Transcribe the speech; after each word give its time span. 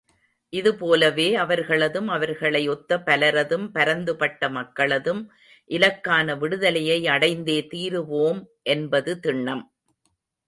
இதுபோலவே 0.53 1.35
அவர்களதும், 1.35 2.07
அவர்களை 2.07 2.61
ஒத்த 2.67 2.97
பலரதும், 2.99 3.67
பரந்துபட்ட 3.71 4.49
மக்களதும் 4.49 5.21
இலக்கான 5.69 6.37
விடுதலையை 6.37 7.07
அடைந்தே 7.07 7.59
தீருவோம் 7.73 8.41
என்பது 8.63 9.13
திண்ணம். 9.23 9.63